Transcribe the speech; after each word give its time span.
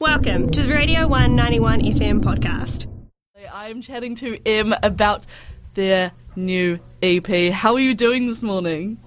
Welcome 0.00 0.48
to 0.52 0.62
the 0.62 0.72
Radio 0.72 1.06
One 1.06 1.36
91 1.36 1.82
FM 1.82 2.22
podcast. 2.22 2.86
I'm 3.52 3.82
chatting 3.82 4.14
to 4.14 4.38
Em 4.46 4.74
about 4.82 5.26
their 5.74 6.12
new 6.34 6.80
EP. 7.02 7.52
How 7.52 7.74
are 7.74 7.80
you 7.80 7.92
doing 7.92 8.26
this 8.26 8.42
morning? 8.42 8.98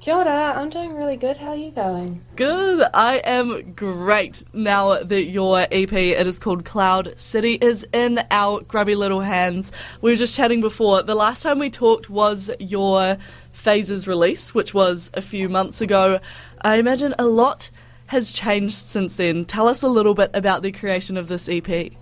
Kia 0.00 0.14
ora, 0.14 0.54
I'm 0.56 0.70
doing 0.70 0.94
really 0.94 1.18
good. 1.18 1.36
How 1.36 1.48
are 1.48 1.56
you 1.56 1.70
going? 1.72 2.24
Good. 2.36 2.88
I 2.94 3.16
am 3.18 3.74
great 3.74 4.42
now 4.54 5.02
that 5.02 5.24
your 5.24 5.66
EP, 5.70 5.92
it 5.92 6.26
is 6.26 6.38
called 6.38 6.64
Cloud 6.64 7.20
City, 7.20 7.58
is 7.60 7.86
in 7.92 8.24
our 8.30 8.62
grubby 8.62 8.94
little 8.94 9.20
hands. 9.20 9.72
We 10.00 10.10
were 10.10 10.16
just 10.16 10.34
chatting 10.34 10.62
before. 10.62 11.02
The 11.02 11.14
last 11.14 11.42
time 11.42 11.58
we 11.58 11.68
talked 11.68 12.08
was 12.08 12.50
your 12.58 13.18
Phases 13.52 14.08
release, 14.08 14.54
which 14.54 14.72
was 14.72 15.10
a 15.12 15.20
few 15.20 15.50
months 15.50 15.82
ago. 15.82 16.18
I 16.62 16.76
imagine 16.76 17.14
a 17.18 17.26
lot 17.26 17.70
has 18.06 18.32
changed 18.32 18.74
since 18.74 19.16
then. 19.16 19.44
Tell 19.44 19.68
us 19.68 19.82
a 19.82 19.88
little 19.88 20.14
bit 20.14 20.30
about 20.34 20.62
the 20.62 20.72
creation 20.72 21.16
of 21.16 21.28
this 21.28 21.48
EP. 21.48 21.92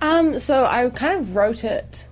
Um, 0.00 0.38
so 0.38 0.64
I 0.64 0.88
kind 0.90 1.20
of 1.20 1.36
wrote 1.36 1.64
it 1.64 2.06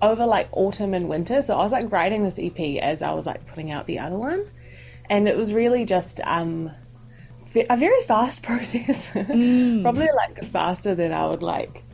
over 0.00 0.26
like 0.26 0.48
autumn 0.52 0.94
and 0.94 1.08
winter. 1.08 1.42
So 1.42 1.54
I 1.54 1.62
was 1.62 1.72
like 1.72 1.90
writing 1.92 2.24
this 2.24 2.38
EP 2.38 2.82
as 2.82 3.02
I 3.02 3.12
was 3.12 3.26
like 3.26 3.46
putting 3.46 3.70
out 3.70 3.86
the 3.86 3.98
other 3.98 4.16
one, 4.16 4.48
and 5.10 5.28
it 5.28 5.36
was 5.36 5.52
really 5.52 5.84
just 5.84 6.20
um 6.24 6.70
a 7.54 7.76
very 7.76 8.02
fast 8.02 8.42
process. 8.42 9.10
Mm. 9.10 9.82
Probably 9.82 10.08
like 10.14 10.44
faster 10.46 10.94
than 10.94 11.12
I 11.12 11.26
would 11.26 11.42
like 11.42 11.84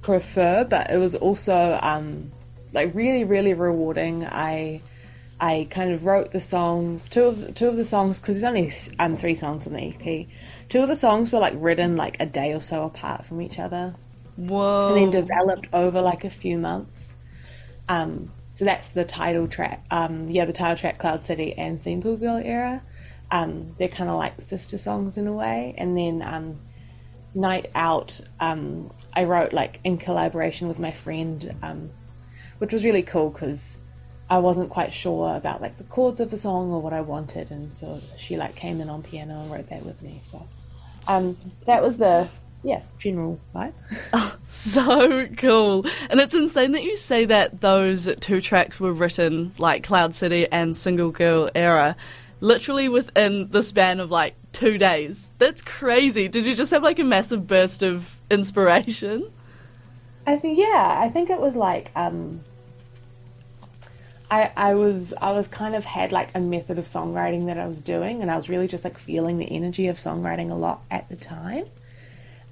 prefer, 0.00 0.64
but 0.64 0.90
it 0.90 0.98
was 0.98 1.14
also 1.14 1.78
um 1.82 2.32
like 2.72 2.94
really 2.94 3.24
really 3.24 3.54
rewarding. 3.54 4.26
I 4.26 4.80
I 5.42 5.66
kind 5.70 5.90
of 5.90 6.06
wrote 6.06 6.30
the 6.30 6.38
songs. 6.38 7.08
Two 7.08 7.24
of 7.24 7.54
two 7.56 7.66
of 7.66 7.76
the 7.76 7.82
songs 7.82 8.20
because 8.20 8.40
there's 8.40 8.48
only 8.48 8.72
um 9.00 9.16
three 9.16 9.34
songs 9.34 9.66
on 9.66 9.72
the 9.72 9.80
EP. 9.88 10.28
Two 10.68 10.80
of 10.80 10.88
the 10.88 10.94
songs 10.94 11.32
were 11.32 11.40
like 11.40 11.54
written 11.56 11.96
like 11.96 12.16
a 12.20 12.26
day 12.26 12.54
or 12.54 12.62
so 12.62 12.84
apart 12.84 13.26
from 13.26 13.42
each 13.42 13.58
other. 13.58 13.96
Whoa! 14.36 14.94
And 14.94 14.96
then 14.96 15.10
developed 15.10 15.66
over 15.72 16.00
like 16.00 16.24
a 16.24 16.30
few 16.30 16.58
months. 16.58 17.14
Um, 17.88 18.30
so 18.54 18.64
that's 18.64 18.90
the 18.90 19.02
title 19.02 19.48
track. 19.48 19.84
Um, 19.90 20.30
yeah, 20.30 20.44
the 20.44 20.52
title 20.52 20.76
track, 20.76 20.98
Cloud 20.98 21.24
City 21.24 21.54
and 21.58 21.80
Single 21.80 22.16
Girl 22.16 22.36
Era. 22.36 22.80
Um, 23.32 23.74
they're 23.78 23.88
kind 23.88 24.08
of 24.08 24.18
like 24.18 24.40
sister 24.42 24.78
songs 24.78 25.18
in 25.18 25.26
a 25.26 25.32
way. 25.32 25.74
And 25.76 25.98
then 25.98 26.22
um, 26.22 26.60
Night 27.34 27.66
Out, 27.74 28.20
um, 28.38 28.92
I 29.12 29.24
wrote 29.24 29.52
like 29.52 29.80
in 29.82 29.98
collaboration 29.98 30.68
with 30.68 30.78
my 30.78 30.92
friend, 30.92 31.52
um, 31.64 31.90
which 32.58 32.72
was 32.72 32.84
really 32.84 33.02
cool 33.02 33.30
because 33.30 33.76
I 34.32 34.38
wasn't 34.38 34.70
quite 34.70 34.94
sure 34.94 35.36
about 35.36 35.60
like 35.60 35.76
the 35.76 35.84
chords 35.84 36.18
of 36.18 36.30
the 36.30 36.38
song 36.38 36.72
or 36.72 36.80
what 36.80 36.94
I 36.94 37.02
wanted, 37.02 37.50
and 37.50 37.72
so 37.74 38.00
she 38.16 38.38
like 38.38 38.54
came 38.56 38.80
in 38.80 38.88
on 38.88 39.02
piano 39.02 39.38
and 39.38 39.52
wrote 39.52 39.68
that 39.68 39.84
with 39.84 40.00
me. 40.00 40.22
So 40.24 40.46
um, 41.06 41.36
that 41.66 41.82
was 41.82 41.98
the 41.98 42.30
yeah 42.62 42.80
general 42.96 43.38
vibe. 43.54 43.74
Oh, 44.14 44.34
so 44.46 45.26
cool! 45.36 45.84
And 46.08 46.18
it's 46.18 46.32
insane 46.32 46.72
that 46.72 46.82
you 46.82 46.96
say 46.96 47.26
that 47.26 47.60
those 47.60 48.08
two 48.20 48.40
tracks 48.40 48.80
were 48.80 48.94
written 48.94 49.52
like 49.58 49.82
Cloud 49.82 50.14
City 50.14 50.50
and 50.50 50.74
Single 50.74 51.10
Girl 51.10 51.50
Era, 51.54 51.94
literally 52.40 52.88
within 52.88 53.50
the 53.50 53.62
span 53.62 54.00
of 54.00 54.10
like 54.10 54.34
two 54.52 54.78
days. 54.78 55.30
That's 55.40 55.60
crazy. 55.60 56.28
Did 56.28 56.46
you 56.46 56.54
just 56.54 56.70
have 56.70 56.82
like 56.82 56.98
a 56.98 57.04
massive 57.04 57.46
burst 57.46 57.82
of 57.82 58.18
inspiration? 58.30 59.30
I 60.26 60.38
think 60.38 60.58
yeah. 60.58 60.96
I 60.98 61.10
think 61.10 61.28
it 61.28 61.38
was 61.38 61.54
like. 61.54 61.90
Um, 61.94 62.44
I, 64.32 64.50
I 64.56 64.74
was 64.76 65.12
I 65.20 65.32
was 65.32 65.46
kind 65.46 65.74
of 65.74 65.84
had 65.84 66.10
like 66.10 66.30
a 66.34 66.40
method 66.40 66.78
of 66.78 66.86
songwriting 66.86 67.46
that 67.46 67.58
I 67.58 67.66
was 67.66 67.82
doing 67.82 68.22
and 68.22 68.30
I 68.30 68.36
was 68.36 68.48
really 68.48 68.66
just 68.66 68.82
like 68.82 68.96
feeling 68.96 69.36
the 69.36 69.44
energy 69.44 69.88
of 69.88 69.96
songwriting 69.96 70.50
a 70.50 70.54
lot 70.54 70.82
at 70.90 71.06
the 71.10 71.16
time. 71.16 71.66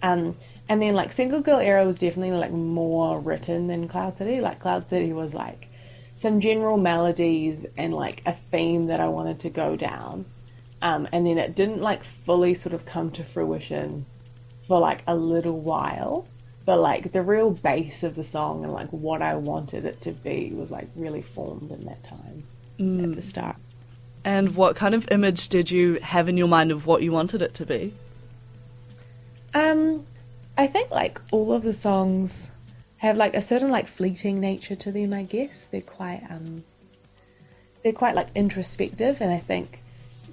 Um, 0.03 0.37
and 0.69 0.83
then 0.83 0.93
like 0.95 1.11
Single 1.11 1.41
Girl 1.41 1.59
Era 1.59 1.87
was 1.87 1.97
definitely 1.97 2.37
like 2.37 2.53
more 2.53 3.19
written 3.19 3.69
than 3.69 3.89
Cloud 3.89 4.19
City. 4.19 4.43
Like 4.43 4.61
Cloud 4.61 4.91
City 4.91 5.15
was 5.15 5.33
like 5.33 5.69
some 6.17 6.39
general 6.39 6.77
melodies 6.77 7.65
and 7.79 7.95
like 7.95 8.21
a 8.27 8.33
theme 8.35 8.89
that 8.89 9.01
I 9.01 9.09
wanted 9.09 9.41
to 9.41 9.49
go 9.49 9.75
down. 9.75 10.27
Um, 10.83 11.09
and 11.13 11.27
then 11.27 11.39
it 11.39 11.57
didn't 11.57 11.81
like 11.81 12.05
fully 12.05 12.53
sort 12.53 12.75
of 12.75 12.85
come 12.85 13.11
to 13.13 13.25
fruition 13.25 14.05
for 14.59 14.79
like 14.79 15.03
a 15.07 15.17
little 15.17 15.59
while 15.59 16.29
but 16.71 16.79
like 16.79 17.11
the 17.11 17.21
real 17.21 17.51
base 17.51 18.05
of 18.05 18.15
the 18.15 18.23
song 18.23 18.63
and 18.63 18.73
like 18.73 18.89
what 18.91 19.23
I 19.23 19.35
wanted 19.35 19.85
it 19.85 20.01
to 20.03 20.13
be 20.13 20.53
was 20.55 20.71
like 20.71 20.87
really 20.95 21.21
formed 21.21 21.73
in 21.73 21.85
that 21.87 22.05
time 22.05 22.45
mm. 22.79 23.03
at 23.03 23.17
the 23.17 23.23
start. 23.23 23.57
And 24.25 24.55
what 24.55 24.77
kind 24.77 24.95
of 24.95 25.11
image 25.11 25.49
did 25.49 25.73
you 25.73 25.95
have 25.95 26.29
in 26.29 26.37
your 26.37 26.47
mind 26.47 26.71
of 26.71 26.87
what 26.87 27.03
you 27.03 27.11
wanted 27.11 27.43
it 27.43 27.55
to 27.55 27.67
be? 27.67 27.93
Um, 29.53 30.07
I 30.57 30.69
think 30.69 30.93
like 30.93 31.21
all 31.33 31.53
of 31.53 31.65
the 31.65 31.73
songs 31.73 32.53
have 32.99 33.17
like 33.17 33.35
a 33.35 33.43
certain 33.43 33.71
like 33.73 33.89
fleeting 33.89 34.39
nature 34.39 34.77
to 34.77 34.93
them. 34.93 35.13
I 35.13 35.25
guess 35.25 35.67
they're 35.67 35.81
quite 35.81 36.23
um, 36.31 36.63
they're 37.83 37.93
quite 37.93 38.15
like 38.15 38.29
introspective, 38.37 39.21
and 39.21 39.33
I 39.33 39.39
think 39.39 39.83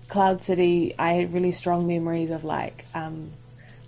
Cloud 0.07 0.43
City, 0.43 0.93
I 0.99 1.13
had 1.13 1.33
really 1.33 1.51
strong 1.51 1.87
memories 1.87 2.29
of 2.29 2.43
like 2.43 2.85
um, 2.93 3.31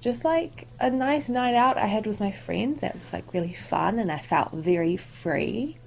just 0.02 0.24
like 0.24 0.68
a 0.80 0.90
nice 0.90 1.28
night 1.28 1.56
out 1.56 1.78
I 1.78 1.88
had 1.88 2.08
with 2.08 2.20
my 2.20 2.32
friend 2.32 2.80
that 2.80 2.98
was 2.98 3.12
like 3.12 3.34
really 3.34 3.54
fun 3.54 4.00
and 4.00 4.12
I 4.12 4.20
felt 4.20 4.54
very 4.54 4.98
free. 4.98 5.78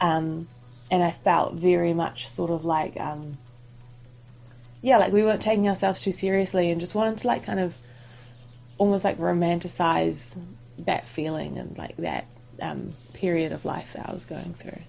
Um, 0.00 0.48
and 0.90 1.02
I 1.02 1.10
felt 1.10 1.54
very 1.54 1.92
much 1.92 2.28
sort 2.28 2.50
of 2.50 2.64
like, 2.64 2.98
um, 2.98 3.38
yeah, 4.80 4.98
like 4.98 5.12
we 5.12 5.22
weren't 5.22 5.42
taking 5.42 5.68
ourselves 5.68 6.00
too 6.00 6.12
seriously 6.12 6.70
and 6.70 6.80
just 6.80 6.94
wanted 6.94 7.18
to 7.18 7.26
like 7.26 7.44
kind 7.44 7.60
of 7.60 7.76
almost 8.78 9.04
like 9.04 9.18
romanticize 9.18 10.40
that 10.78 11.08
feeling 11.08 11.58
and 11.58 11.76
like 11.76 11.96
that 11.96 12.26
um, 12.60 12.94
period 13.12 13.52
of 13.52 13.64
life 13.64 13.94
that 13.94 14.08
I 14.08 14.12
was 14.12 14.24
going 14.24 14.54
through. 14.54 14.80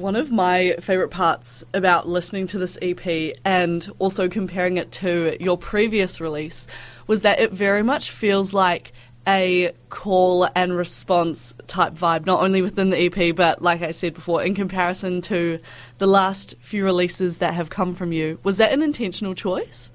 One 0.00 0.16
of 0.16 0.32
my 0.32 0.76
favourite 0.80 1.10
parts 1.10 1.62
about 1.74 2.08
listening 2.08 2.46
to 2.48 2.58
this 2.58 2.78
EP 2.80 3.36
and 3.44 3.86
also 3.98 4.30
comparing 4.30 4.78
it 4.78 4.90
to 4.92 5.36
your 5.38 5.58
previous 5.58 6.22
release 6.22 6.66
was 7.06 7.20
that 7.20 7.38
it 7.38 7.52
very 7.52 7.82
much 7.82 8.10
feels 8.10 8.54
like 8.54 8.94
a 9.28 9.72
call 9.90 10.48
and 10.54 10.74
response 10.74 11.54
type 11.66 11.92
vibe, 11.92 12.24
not 12.24 12.42
only 12.42 12.62
within 12.62 12.88
the 12.88 12.96
EP, 12.96 13.36
but 13.36 13.60
like 13.60 13.82
I 13.82 13.90
said 13.90 14.14
before, 14.14 14.42
in 14.42 14.54
comparison 14.54 15.20
to 15.20 15.60
the 15.98 16.06
last 16.06 16.54
few 16.60 16.82
releases 16.82 17.36
that 17.36 17.52
have 17.52 17.68
come 17.68 17.94
from 17.94 18.10
you. 18.10 18.38
Was 18.42 18.56
that 18.56 18.72
an 18.72 18.82
intentional 18.82 19.34
choice? 19.34 19.92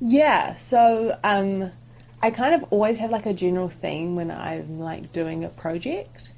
Yeah, 0.00 0.54
so 0.54 1.14
um, 1.22 1.70
I 2.22 2.30
kind 2.30 2.54
of 2.54 2.64
always 2.72 2.96
have 2.96 3.10
like 3.10 3.26
a 3.26 3.34
general 3.34 3.68
theme 3.68 4.16
when 4.16 4.30
I'm 4.30 4.80
like 4.80 5.12
doing 5.12 5.44
a 5.44 5.50
project. 5.50 6.32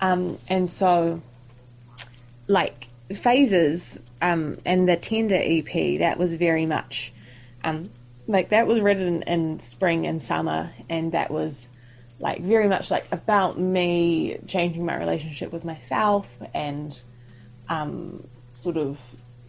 Um, 0.00 0.40
and 0.48 0.68
so 0.68 1.22
like 2.48 2.88
phases 3.12 4.00
um, 4.22 4.58
and 4.64 4.88
the 4.88 4.96
tender 4.96 5.38
EP 5.40 5.98
that 5.98 6.18
was 6.18 6.34
very 6.34 6.66
much 6.66 7.12
um, 7.62 7.90
like 8.26 8.50
that 8.50 8.66
was 8.66 8.80
written 8.80 9.22
in 9.22 9.60
spring 9.60 10.06
and 10.06 10.20
summer 10.20 10.72
and 10.88 11.12
that 11.12 11.30
was 11.30 11.68
like 12.20 12.40
very 12.40 12.68
much 12.68 12.90
like 12.90 13.06
about 13.10 13.58
me 13.58 14.38
changing 14.46 14.84
my 14.84 14.96
relationship 14.96 15.52
with 15.52 15.64
myself 15.64 16.38
and 16.54 17.00
um, 17.68 18.26
sort 18.54 18.76
of 18.76 18.98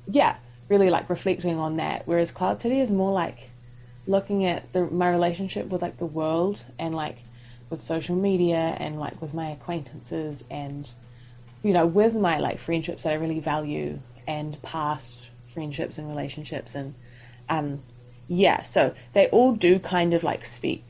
yeah 0.08 0.36
really 0.70 0.90
like 0.90 1.10
reflecting 1.10 1.58
on 1.58 1.78
that. 1.78 2.04
Whereas 2.06 2.32
cloud 2.32 2.62
city 2.62 2.80
is 2.80 2.92
more 2.92 3.12
like 3.12 3.50
looking 4.08 4.46
at 4.46 4.72
the, 4.74 4.86
my 4.86 5.10
relationship 5.10 5.68
with 5.68 5.82
like 5.82 5.98
the 5.98 6.06
world 6.06 6.66
and 6.78 6.96
like 6.96 7.18
with 7.70 7.82
social 7.82 8.16
media 8.16 8.76
and 8.80 9.00
like 9.00 9.22
with 9.22 9.34
my 9.34 9.50
acquaintances 9.50 10.44
and 10.50 10.92
you 11.66 11.74
know, 11.74 11.88
with 11.88 12.14
my 12.14 12.38
like 12.38 12.60
friendships 12.60 13.04
that 13.04 13.14
I 13.14 13.16
really 13.16 13.40
value 13.40 14.00
and 14.28 14.62
past 14.62 15.32
friendships 15.44 15.98
and 15.98 16.08
relationships 16.08 16.76
and 16.76 16.94
um 17.50 17.82
yeah, 18.28 18.62
so 18.62 18.94
they 19.14 19.30
all 19.30 19.54
do 19.54 19.80
kind 19.80 20.14
of 20.14 20.24
like 20.24 20.46
speak 20.46 20.84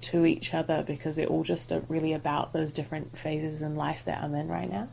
to 0.00 0.24
each 0.24 0.54
other 0.54 0.82
because 0.86 1.16
they're 1.16 1.26
all 1.26 1.42
just 1.42 1.70
really 1.88 2.14
about 2.14 2.54
those 2.54 2.72
different 2.72 3.18
phases 3.18 3.60
in 3.60 3.74
life 3.74 4.06
that 4.06 4.22
I'm 4.22 4.34
in 4.34 4.48
right 4.48 4.70
now 4.70 4.88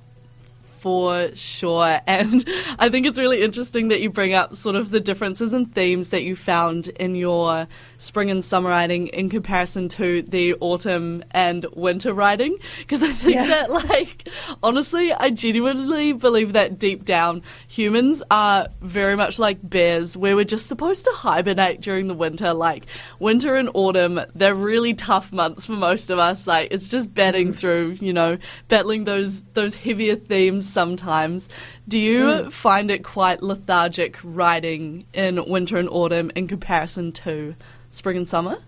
for 0.82 1.30
sure. 1.36 2.00
And 2.12 2.46
I 2.78 2.90
think 2.90 3.06
it's 3.06 3.18
really 3.18 3.42
interesting 3.42 3.88
that 3.88 4.02
you 4.02 4.10
bring 4.10 4.34
up 4.34 4.56
sort 4.56 4.76
of 4.76 4.90
the 4.90 5.00
differences 5.00 5.54
and 5.54 5.74
themes 5.74 6.10
that 6.10 6.24
you 6.24 6.36
found 6.36 6.88
in 6.88 7.16
your 7.16 7.68
spring 7.98 8.30
and 8.30 8.44
summer 8.44 8.70
writing 8.70 9.08
in 9.08 9.30
comparison 9.30 9.88
to 9.90 10.22
the 10.24 10.56
autumn 10.56 11.24
and 11.32 11.66
winter 11.74 12.14
writing. 12.14 12.58
Because 12.80 13.02
I 13.02 13.12
think 13.12 13.36
yeah. 13.36 13.48
that, 13.48 13.72
like, 13.72 14.28
honestly, 14.62 15.14
I 15.14 15.30
genuinely 15.30 16.12
believe 16.14 16.54
that 16.54 16.80
deep 16.80 17.06
down, 17.06 17.44
humans 17.68 18.22
are 18.30 18.68
very 18.82 19.16
much 19.16 19.40
like 19.40 19.58
bears, 19.62 20.18
where 20.18 20.36
we're 20.36 20.44
just 20.44 20.68
supposed 20.68 21.06
to 21.06 21.12
hibernate 21.12 21.82
during 21.82 22.08
the 22.08 22.14
winter. 22.14 22.54
Like, 22.54 22.88
winter 23.20 23.56
and 23.56 23.70
autumn, 23.74 24.20
they're 24.36 24.56
really 24.56 24.94
tough 24.94 25.32
months 25.32 25.66
for 25.66 25.74
most 25.74 26.10
of 26.10 26.20
us. 26.20 26.48
Like, 26.48 26.70
it's 26.72 26.90
just 26.90 27.14
batting 27.14 27.50
mm. 27.50 27.56
through, 27.56 27.98
you 28.02 28.12
know, 28.12 28.38
battling 28.68 29.06
those 29.06 29.44
those 29.54 29.76
heavier 29.76 30.16
themes 30.16 30.71
sometimes. 30.72 31.50
Do 31.88 32.00
you 32.00 32.24
mm. 32.24 32.52
find 32.52 32.90
it 32.90 33.04
quite 33.04 33.44
lethargic 33.44 34.18
writing 34.24 35.06
in 35.14 35.44
winter 35.46 35.78
and 35.78 35.90
autumn 35.90 36.32
in 36.36 36.48
comparison 36.48 37.12
to 37.14 37.56
spring 37.92 38.18
and 38.18 38.30
summer? 38.30 38.60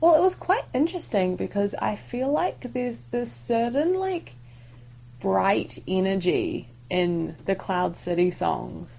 Well, 0.00 0.16
it 0.16 0.20
was 0.20 0.34
quite 0.34 0.64
interesting 0.74 1.36
because 1.36 1.74
I 1.76 1.96
feel 1.96 2.30
like 2.30 2.72
there's 2.72 2.98
this 3.10 3.32
certain 3.32 3.94
like 3.94 4.34
bright 5.20 5.78
energy 5.88 6.68
in 6.90 7.36
the 7.46 7.54
Cloud 7.54 7.96
City 7.96 8.30
songs 8.30 8.98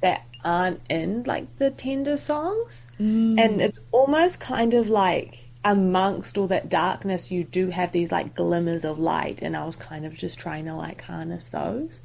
that 0.00 0.24
aren't 0.44 0.80
in 0.88 1.24
like 1.24 1.58
the 1.58 1.70
tender 1.70 2.16
songs. 2.16 2.86
And 2.98 3.60
it's 3.60 3.78
almost 3.92 4.40
kind 4.40 4.72
of 4.72 4.88
like 4.88 5.48
amongst 5.64 6.38
all 6.38 6.46
that 6.48 6.68
darkness, 6.68 7.30
you 7.30 7.44
do 7.44 7.70
have 7.70 7.92
these 7.92 8.12
like 8.12 8.34
glimmers 8.34 8.84
of 8.84 8.98
light. 8.98 9.40
And 9.42 9.56
I 9.56 9.64
was 9.64 9.76
kind 9.76 10.06
of 10.06 10.14
just 10.14 10.38
trying 10.38 10.66
to 10.66 10.74
like 10.74 11.02
harness 11.02 11.48
those. 11.48 12.00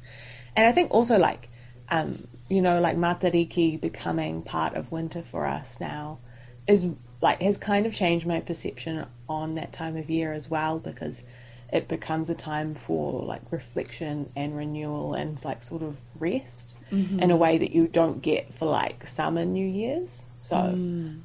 And 0.56 0.66
I 0.66 0.72
think 0.72 0.90
also 0.90 1.18
like, 1.18 1.48
um, 1.88 2.26
you 2.48 2.60
know, 2.60 2.80
like 2.80 2.96
Matariki 2.96 3.80
becoming 3.80 4.42
part 4.42 4.74
of 4.74 4.92
winter 4.92 5.22
for 5.22 5.46
us 5.46 5.80
now 5.80 6.18
is 6.66 6.88
like 7.20 7.40
has 7.40 7.56
kind 7.56 7.86
of 7.86 7.94
changed 7.94 8.26
my 8.26 8.40
perception 8.40 9.06
on 9.28 9.54
that 9.54 9.72
time 9.72 9.96
of 9.96 10.10
year 10.10 10.32
as 10.32 10.50
well 10.50 10.78
because 10.80 11.22
it 11.72 11.88
becomes 11.88 12.28
a 12.28 12.34
time 12.34 12.74
for 12.74 13.22
like 13.22 13.40
reflection 13.50 14.30
and 14.36 14.54
renewal 14.56 15.14
and 15.14 15.42
like 15.44 15.62
sort 15.62 15.82
of 15.82 15.96
rest 16.18 16.74
in 17.22 17.30
a 17.30 17.36
way 17.36 17.56
that 17.56 17.72
you 17.72 17.86
don't 17.88 18.20
get 18.20 18.52
for 18.52 18.66
like 18.66 19.06
summer 19.06 19.44
New 19.46 19.66
Year's. 19.66 20.24
So, 20.36 20.56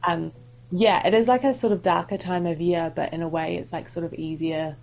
um, 0.04 0.32
yeah, 0.72 1.06
it 1.08 1.14
is 1.14 1.28
like 1.28 1.44
a 1.44 1.54
sort 1.54 1.74
of 1.74 1.82
darker 1.82 2.18
time 2.18 2.46
of 2.46 2.60
year, 2.60 2.92
but 2.96 3.14
in 3.14 3.22
a 3.22 3.28
way, 3.28 3.56
it's 3.58 3.72
like 3.72 3.88
sort 3.88 4.06
of 4.06 4.14
easier 4.14 4.76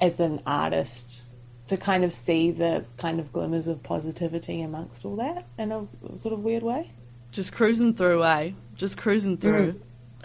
as 0.00 0.20
an 0.20 0.40
artist 0.46 1.24
to 1.68 1.76
kind 1.76 2.04
of 2.04 2.12
see 2.12 2.50
the 2.50 2.84
kind 2.96 3.18
of 3.20 3.32
glimmers 3.32 3.66
of 3.66 3.82
positivity 3.82 4.62
amongst 4.62 5.04
all 5.04 5.16
that 5.16 5.46
in 5.58 5.72
a 5.72 5.86
sort 6.16 6.34
of 6.34 6.40
weird 6.40 6.62
way. 6.62 6.90
Just 7.30 7.52
cruising 7.52 7.94
through, 7.94 8.24
eh? 8.24 8.50
Just 8.74 8.98
cruising 8.98 9.38
through. 9.38 9.80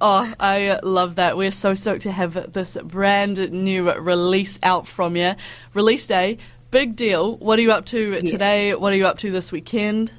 oh, 0.00 0.34
I 0.38 0.80
love 0.82 1.16
that. 1.16 1.36
We're 1.36 1.50
so 1.50 1.74
stoked 1.74 2.02
to 2.02 2.12
have 2.12 2.52
this 2.52 2.76
brand 2.82 3.52
new 3.52 3.90
release 3.92 4.58
out 4.62 4.86
from 4.86 5.16
you. 5.16 5.34
Release 5.74 6.06
day, 6.06 6.38
big 6.70 6.94
deal. 6.96 7.36
What 7.36 7.58
are 7.58 7.62
you 7.62 7.72
up 7.72 7.86
to 7.86 8.20
today? 8.22 8.74
What 8.74 8.92
are 8.92 8.96
you 8.96 9.06
up 9.06 9.18
to 9.18 9.30
this 9.30 9.50
weekend? 9.50 10.12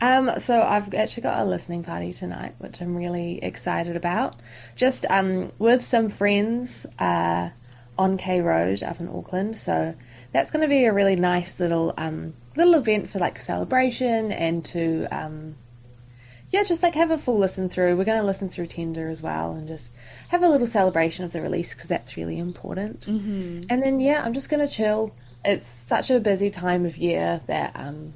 Um, 0.00 0.38
so 0.38 0.62
I've 0.62 0.92
actually 0.94 1.22
got 1.22 1.40
a 1.40 1.44
listening 1.44 1.82
party 1.82 2.12
tonight, 2.12 2.54
which 2.58 2.80
I'm 2.80 2.96
really 2.96 3.42
excited 3.42 3.96
about. 3.96 4.36
Just 4.74 5.06
um, 5.08 5.52
with 5.58 5.84
some 5.84 6.10
friends 6.10 6.86
uh, 6.98 7.50
on 7.98 8.16
K 8.18 8.40
Road 8.40 8.82
up 8.82 9.00
in 9.00 9.08
Auckland. 9.08 9.56
So 9.56 9.94
that's 10.32 10.50
going 10.50 10.62
to 10.62 10.68
be 10.68 10.84
a 10.84 10.92
really 10.92 11.16
nice 11.16 11.60
little 11.60 11.94
um, 11.96 12.34
little 12.56 12.74
event 12.74 13.08
for 13.08 13.18
like 13.18 13.38
celebration 13.38 14.32
and 14.32 14.64
to 14.66 15.06
um, 15.06 15.56
yeah, 16.50 16.62
just 16.62 16.82
like 16.82 16.94
have 16.94 17.10
a 17.10 17.18
full 17.18 17.38
listen 17.38 17.68
through. 17.68 17.96
We're 17.96 18.04
going 18.04 18.20
to 18.20 18.26
listen 18.26 18.48
through 18.48 18.68
Tender 18.68 19.08
as 19.08 19.22
well 19.22 19.52
and 19.52 19.66
just 19.66 19.92
have 20.28 20.42
a 20.42 20.48
little 20.48 20.66
celebration 20.66 21.24
of 21.24 21.32
the 21.32 21.40
release 21.40 21.74
because 21.74 21.88
that's 21.88 22.16
really 22.16 22.38
important. 22.38 23.00
Mm-hmm. 23.00 23.64
And 23.70 23.82
then 23.82 24.00
yeah, 24.00 24.22
I'm 24.22 24.34
just 24.34 24.50
going 24.50 24.66
to 24.66 24.72
chill. 24.72 25.14
It's 25.44 25.66
such 25.66 26.10
a 26.10 26.20
busy 26.20 26.50
time 26.50 26.84
of 26.84 26.96
year 26.96 27.40
that 27.46 27.72
um, 27.74 28.14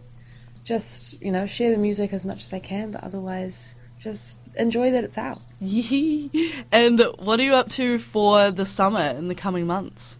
just 0.71 1.21
you 1.21 1.33
know 1.33 1.47
share 1.47 1.73
the 1.73 1.77
music 1.77 2.13
as 2.13 2.25
much 2.25 2.45
as 2.45 2.53
I 2.53 2.61
can, 2.61 2.93
but 2.93 3.03
otherwise 3.03 3.75
just 3.99 4.39
enjoy 4.57 4.93
that 4.93 5.03
it's 5.03 5.19
out. 5.19 5.43
And 6.73 7.01
what 7.19 7.41
are 7.41 7.43
you 7.43 7.55
up 7.55 7.69
to 7.71 7.99
for 7.99 8.53
the 8.53 8.65
summer 8.65 9.03
in 9.03 9.27
the 9.27 9.35
coming 9.35 9.67
months? 9.67 10.19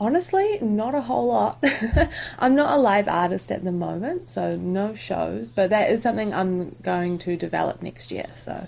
Honestly, 0.00 0.58
not 0.60 0.94
a 0.96 1.02
whole 1.02 1.28
lot. 1.28 1.62
I'm 2.38 2.56
not 2.56 2.76
a 2.76 2.80
live 2.80 3.06
artist 3.06 3.52
at 3.52 3.62
the 3.64 3.72
moment, 3.72 4.28
so 4.28 4.56
no 4.56 4.94
shows, 4.94 5.50
but 5.50 5.70
that 5.70 5.90
is 5.92 6.02
something 6.02 6.34
I'm 6.34 6.74
going 6.82 7.18
to 7.18 7.36
develop 7.36 7.80
next 7.80 8.10
year. 8.10 8.26
So 8.34 8.66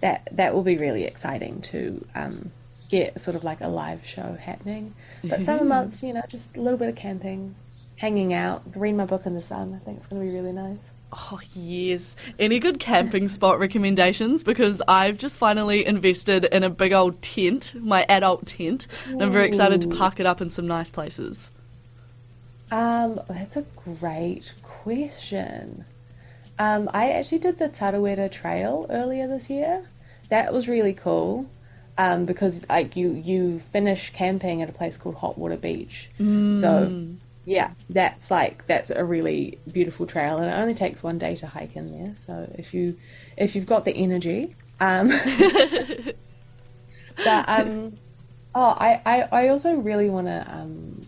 that 0.00 0.28
that 0.32 0.54
will 0.54 0.62
be 0.62 0.78
really 0.78 1.04
exciting 1.04 1.60
to 1.72 2.04
um, 2.14 2.52
get 2.88 3.20
sort 3.20 3.36
of 3.36 3.44
like 3.44 3.60
a 3.60 3.68
live 3.68 4.06
show 4.06 4.38
happening. 4.40 4.94
But 5.22 5.42
summer 5.42 5.64
months, 5.76 6.02
you 6.02 6.14
know, 6.14 6.24
just 6.26 6.56
a 6.56 6.60
little 6.62 6.78
bit 6.78 6.88
of 6.88 6.96
camping, 6.96 7.54
hanging 7.96 8.32
out, 8.32 8.62
read 8.74 8.94
my 8.94 9.06
book 9.06 9.26
in 9.26 9.34
the 9.34 9.42
sun. 9.42 9.78
I 9.80 9.84
think 9.84 9.98
it's 9.98 10.06
going 10.06 10.22
to 10.22 10.26
be 10.26 10.34
really 10.34 10.52
nice. 10.52 10.90
Oh, 11.12 11.40
yes. 11.52 12.16
Any 12.38 12.58
good 12.58 12.78
camping 12.78 13.28
spot 13.28 13.58
recommendations? 13.58 14.42
Because 14.42 14.82
I've 14.86 15.18
just 15.18 15.38
finally 15.38 15.86
invested 15.86 16.44
in 16.46 16.62
a 16.62 16.70
big 16.70 16.92
old 16.92 17.22
tent, 17.22 17.74
my 17.80 18.04
adult 18.08 18.46
tent. 18.46 18.86
And 19.08 19.22
I'm 19.22 19.32
very 19.32 19.46
excited 19.46 19.80
to 19.82 19.88
park 19.88 20.20
it 20.20 20.26
up 20.26 20.40
in 20.40 20.50
some 20.50 20.66
nice 20.66 20.90
places. 20.90 21.52
Um, 22.70 23.20
that's 23.28 23.56
a 23.56 23.64
great 24.00 24.52
question. 24.62 25.84
Um, 26.58 26.90
I 26.92 27.10
actually 27.10 27.38
did 27.38 27.58
the 27.58 27.68
Tarawera 27.68 28.30
Trail 28.30 28.86
earlier 28.90 29.28
this 29.28 29.48
year. 29.48 29.88
That 30.28 30.52
was 30.52 30.68
really 30.68 30.92
cool. 30.92 31.46
Um, 31.98 32.26
because 32.26 32.68
like 32.68 32.94
you 32.94 33.10
you 33.10 33.58
finish 33.58 34.12
camping 34.12 34.60
at 34.60 34.68
a 34.68 34.72
place 34.72 34.98
called 34.98 35.14
Hot 35.14 35.38
Water 35.38 35.56
Beach. 35.56 36.10
So 36.18 37.14
yeah, 37.46 37.70
that's 37.88 38.28
like 38.28 38.66
that's 38.66 38.90
a 38.90 39.04
really 39.04 39.60
beautiful 39.70 40.04
trail, 40.04 40.38
and 40.38 40.50
it 40.50 40.54
only 40.54 40.74
takes 40.74 41.02
one 41.02 41.16
day 41.16 41.36
to 41.36 41.46
hike 41.46 41.76
in 41.76 41.96
there. 41.96 42.16
So 42.16 42.52
if 42.58 42.74
you 42.74 42.98
if 43.36 43.54
you've 43.54 43.66
got 43.66 43.84
the 43.84 43.92
energy, 43.92 44.56
um, 44.80 45.08
but 47.16 47.44
um, 47.48 47.96
oh, 48.52 48.74
I 48.76 49.00
I, 49.06 49.28
I 49.30 49.48
also 49.48 49.76
really 49.76 50.10
want 50.10 50.26
to 50.26 50.44
um, 50.50 51.06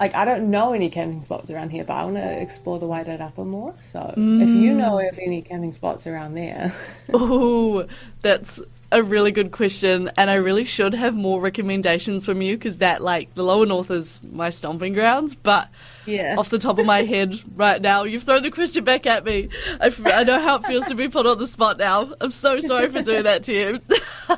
like 0.00 0.16
I 0.16 0.24
don't 0.24 0.50
know 0.50 0.72
any 0.72 0.90
camping 0.90 1.22
spots 1.22 1.48
around 1.48 1.70
here, 1.70 1.84
but 1.84 1.94
I 1.94 2.04
want 2.04 2.16
to 2.16 2.42
explore 2.42 2.80
the 2.80 2.88
Upper 2.88 3.44
more. 3.44 3.72
So 3.82 4.14
if 4.16 4.48
you 4.48 4.74
know 4.74 4.98
of 4.98 5.18
any 5.18 5.42
camping 5.42 5.72
spots 5.72 6.08
around 6.08 6.34
there, 6.34 6.72
Oh, 7.14 7.86
that's 8.20 8.60
a 8.92 9.02
really 9.02 9.32
good 9.32 9.50
question, 9.50 10.10
and 10.16 10.30
I 10.30 10.34
really 10.34 10.64
should 10.64 10.94
have 10.94 11.14
more 11.14 11.40
recommendations 11.40 12.24
from 12.24 12.40
you 12.42 12.56
because 12.56 12.78
that, 12.78 13.02
like, 13.02 13.34
the 13.34 13.42
lower 13.42 13.66
north 13.66 13.90
is 13.90 14.22
my 14.22 14.50
stomping 14.50 14.92
grounds. 14.92 15.34
But 15.34 15.68
yeah, 16.06 16.36
off 16.38 16.50
the 16.50 16.58
top 16.58 16.78
of 16.78 16.86
my 16.86 17.02
head, 17.02 17.34
right 17.54 17.82
now, 17.82 18.04
you've 18.04 18.22
thrown 18.22 18.42
the 18.42 18.50
question 18.50 18.84
back 18.84 19.06
at 19.06 19.24
me. 19.24 19.48
I, 19.80 19.86
f- 19.86 20.00
I 20.06 20.22
know 20.22 20.40
how 20.40 20.56
it 20.56 20.66
feels 20.66 20.86
to 20.86 20.94
be 20.94 21.08
put 21.08 21.26
on 21.26 21.38
the 21.38 21.46
spot 21.46 21.78
now. 21.78 22.12
I'm 22.20 22.30
so 22.30 22.60
sorry 22.60 22.88
for 22.88 23.02
doing 23.02 23.24
that 23.24 23.42
to 23.44 23.52
you. 23.52 23.80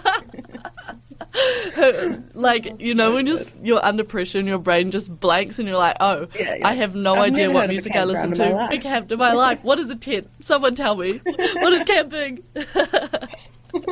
like 2.35 2.81
you 2.81 2.95
know 2.95 3.11
so 3.11 3.15
when 3.15 3.27
you're 3.27 3.37
good. 3.37 3.61
you're 3.63 3.85
under 3.85 4.03
pressure 4.03 4.39
and 4.39 4.49
your 4.49 4.59
brain 4.59 4.91
just 4.91 5.21
blanks 5.21 5.59
and 5.59 5.69
you're 5.69 5.77
like 5.77 5.97
oh 6.01 6.27
Yeah, 6.35 6.55
yeah. 6.57 6.67
I 6.67 6.75
have 6.75 6.95
no 6.95 7.15
I've 7.17 7.33
idea 7.33 7.51
what 7.51 7.61
heard 7.61 7.65
of 7.65 7.71
a 7.71 7.73
music 7.75 7.97
I 7.97 8.05
listen 8.05 8.33
to 8.33 8.67
big 8.71 8.83
camped 8.83 9.13
in 9.13 9.19
my 9.19 9.33
life 9.33 9.63
what 9.63 9.79
is 9.79 9.91
a 9.91 9.97
tent 9.97 10.29
someone 10.41 10.75
tell 10.75 10.97
me 10.97 11.21
what 11.57 11.73
is 11.75 11.85
camping 11.85 12.43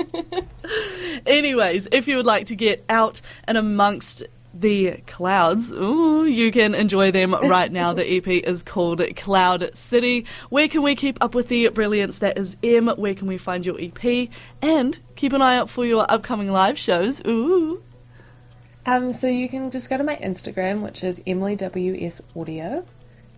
Anyways, 1.26 1.88
if 1.92 2.08
you 2.08 2.16
would 2.16 2.26
like 2.26 2.46
to 2.46 2.56
get 2.56 2.84
out 2.88 3.20
and 3.44 3.56
amongst 3.56 4.24
the 4.52 5.02
clouds, 5.06 5.70
ooh, 5.72 6.24
you 6.24 6.50
can 6.50 6.74
enjoy 6.74 7.10
them 7.10 7.34
right 7.34 7.70
now. 7.70 7.92
The 7.92 8.16
EP 8.16 8.26
is 8.26 8.62
called 8.62 9.02
Cloud 9.16 9.70
City. 9.74 10.24
Where 10.48 10.68
can 10.68 10.82
we 10.82 10.94
keep 10.94 11.22
up 11.22 11.34
with 11.34 11.48
the 11.48 11.68
brilliance 11.68 12.20
that 12.20 12.38
is 12.38 12.56
Em? 12.62 12.88
Where 12.88 13.14
can 13.14 13.26
we 13.26 13.38
find 13.38 13.66
your 13.66 13.76
EP? 13.80 14.28
And 14.62 14.98
keep 15.14 15.32
an 15.32 15.42
eye 15.42 15.56
out 15.56 15.68
for 15.68 15.84
your 15.84 16.10
upcoming 16.10 16.50
live 16.50 16.78
shows. 16.78 17.20
Ooh. 17.26 17.82
Um, 18.86 19.12
so 19.12 19.26
you 19.26 19.48
can 19.48 19.70
just 19.70 19.90
go 19.90 19.98
to 19.98 20.04
my 20.04 20.16
Instagram, 20.16 20.82
which 20.82 21.02
is 21.02 21.20
Emily 21.26 21.56
WS 21.56 22.20
Audio, 22.36 22.86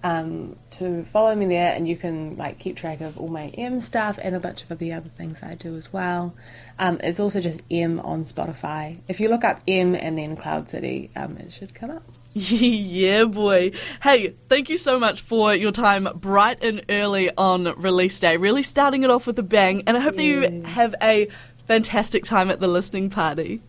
um, 0.03 0.57
to 0.71 1.05
follow 1.05 1.35
me 1.35 1.47
there, 1.47 1.75
and 1.75 1.89
you 1.89 1.97
can 1.97 2.37
like 2.37 2.59
keep 2.59 2.77
track 2.77 3.01
of 3.01 3.19
all 3.19 3.29
my 3.29 3.49
Em 3.49 3.81
stuff 3.81 4.19
and 4.23 4.35
a 4.35 4.41
bunch 4.41 4.65
of 4.69 4.79
the 4.79 4.93
other 4.93 5.11
things 5.17 5.43
I 5.43 5.55
do 5.55 5.77
as 5.77 5.93
well. 5.93 6.35
Um, 6.79 6.99
it's 7.03 7.21
also 7.21 7.41
just 7.41 7.63
Em 7.71 8.01
on 8.01 8.25
Spotify. 8.25 8.99
If 9.09 9.21
you 9.21 9.29
look 9.29 9.45
up 9.45 9.61
Em 9.67 9.95
and 9.95 10.19
then 10.19 10.37
Cloud 10.37 10.69
City, 10.69 11.11
um, 11.17 11.37
it 11.39 11.53
should 11.53 11.75
come 11.75 11.91
up. 11.91 12.05
yeah, 12.35 13.25
boy. 13.25 13.73
Hey, 14.03 14.35
thank 14.49 14.69
you 14.69 14.77
so 14.77 14.99
much 15.01 15.23
for 15.23 15.55
your 15.55 15.73
time 15.73 16.09
bright 16.15 16.63
and 16.63 16.85
early 16.89 17.31
on 17.37 17.65
release 17.81 18.21
day. 18.21 18.37
Really 18.37 18.63
starting 18.63 19.03
it 19.03 19.11
off 19.11 19.27
with 19.27 19.39
a 19.39 19.43
bang, 19.43 19.83
and 19.87 19.97
I 19.97 20.01
hope 20.01 20.17
that 20.17 20.23
you 20.23 20.63
have 20.65 20.95
a 21.03 21.29
fantastic 21.67 22.25
time 22.25 22.51
at 22.51 22.61
the 22.61 22.69
listening 22.69 23.11
party. 23.11 23.61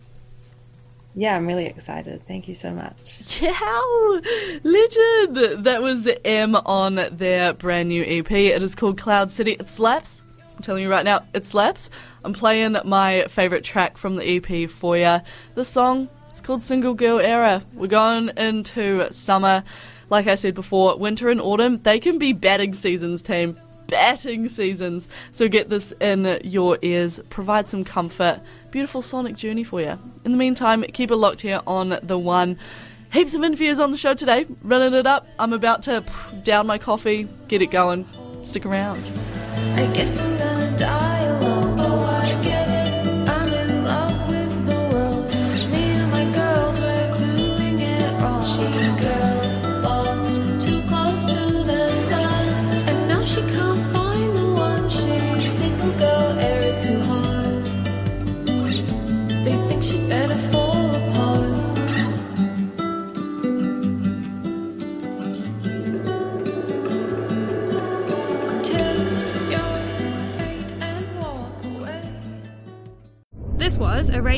Yeah, 1.14 1.36
I'm 1.36 1.46
really 1.46 1.66
excited. 1.66 2.26
Thank 2.26 2.46
you 2.46 2.54
so 2.54 2.72
much. 2.72 3.40
Yeah, 3.40 3.52
legend. 4.62 5.64
That 5.64 5.80
was 5.82 6.08
Em 6.24 6.54
on 6.54 7.00
their 7.10 7.52
brand 7.52 7.88
new 7.88 8.04
EP. 8.04 8.30
It 8.30 8.62
is 8.62 8.74
called 8.74 8.98
Cloud 8.98 9.30
City. 9.30 9.52
It 9.52 9.68
slaps. 9.68 10.22
I'm 10.54 10.62
telling 10.62 10.82
you 10.82 10.90
right 10.90 11.04
now, 11.04 11.24
it 11.34 11.44
slaps. 11.44 11.90
I'm 12.24 12.32
playing 12.32 12.76
my 12.84 13.24
favorite 13.28 13.64
track 13.64 13.96
from 13.96 14.14
the 14.14 14.36
EP 14.36 14.70
for 14.70 14.96
you. 14.96 15.20
The 15.54 15.64
song, 15.64 16.08
it's 16.30 16.40
called 16.40 16.62
Single 16.62 16.94
Girl 16.94 17.18
Era. 17.18 17.64
We're 17.72 17.88
going 17.88 18.30
into 18.36 19.10
summer. 19.12 19.64
Like 20.10 20.26
I 20.26 20.34
said 20.34 20.54
before, 20.54 20.96
winter 20.96 21.28
and 21.28 21.40
autumn, 21.40 21.80
they 21.82 21.98
can 21.98 22.18
be 22.18 22.32
batting 22.32 22.74
seasons, 22.74 23.22
team 23.22 23.58
batting 23.90 24.48
seasons. 24.48 25.08
So 25.32 25.48
get 25.48 25.68
this 25.68 25.92
in 26.00 26.40
your 26.42 26.78
ears, 26.80 27.20
provide 27.28 27.68
some 27.68 27.84
comfort. 27.84 28.40
Beautiful 28.70 29.02
sonic 29.02 29.36
journey 29.36 29.64
for 29.64 29.80
you. 29.80 29.98
In 30.24 30.32
the 30.32 30.38
meantime, 30.38 30.82
keep 30.94 31.10
it 31.10 31.16
locked 31.16 31.40
here 31.42 31.60
on 31.66 31.98
The 32.02 32.18
One. 32.18 32.58
Heaps 33.12 33.34
of 33.34 33.42
interviews 33.42 33.80
on 33.80 33.90
the 33.90 33.98
show 33.98 34.14
today, 34.14 34.46
running 34.62 34.94
it 34.94 35.06
up. 35.06 35.26
I'm 35.38 35.52
about 35.52 35.82
to 35.82 36.04
down 36.44 36.68
my 36.68 36.78
coffee, 36.78 37.28
get 37.48 37.60
it 37.60 37.72
going. 37.72 38.06
Stick 38.42 38.64
around. 38.64 39.06
I 39.56 39.86
guess. 39.92 40.39